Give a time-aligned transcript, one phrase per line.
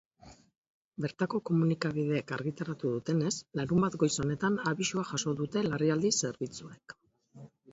[1.03, 6.99] Bertako komunikabideek argitaratu dutenez, larunbat goiz honetan abisua jaso dute larrialdi zerbitzuek.